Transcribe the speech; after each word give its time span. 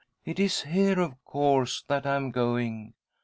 'It 0.25 0.39
is 0.39 0.61
here, 0.61 0.99
of 0.99 1.23
course, 1.23 1.83
that 1.87 2.07
I 2.07 2.15
am 2.15 2.31
going.' 2.31 2.95